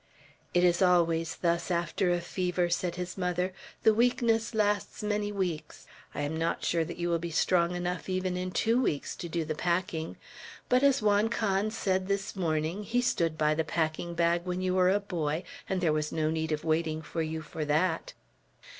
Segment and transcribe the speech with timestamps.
[0.55, 3.53] "It is always thus after a fever," said his mother.
[3.83, 5.85] "The weakness lasts many weeks.
[6.15, 9.29] I am not sure that you will be strong enough even in two weeks to
[9.29, 10.17] do the packing;
[10.69, 14.73] but, as Juan Can said this morning, he stood at the packing bag when you
[14.73, 18.13] were a boy, and there was no need of waiting for you for that!"